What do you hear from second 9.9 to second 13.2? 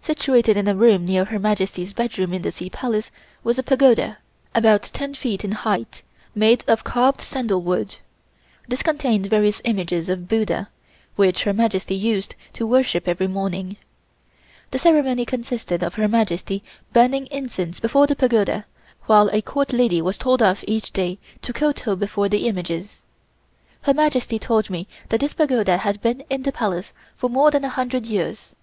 of Buddha, which Her Majesty used to worship